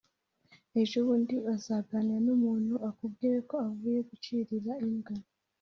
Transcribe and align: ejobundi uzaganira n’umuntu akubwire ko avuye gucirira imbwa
ejobundi 0.81 1.35
uzaganira 1.53 2.19
n’umuntu 2.25 2.73
akubwire 2.89 3.37
ko 3.49 3.55
avuye 3.67 3.99
gucirira 4.09 4.71
imbwa 4.85 5.13